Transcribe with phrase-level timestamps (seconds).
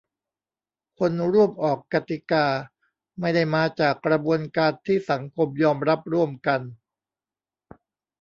[0.99, 2.45] คนร่วมออกกติกา
[3.19, 6.61] ไม่ได้มาจากกระบวนการที่สังคมยอมรับร่วมกัน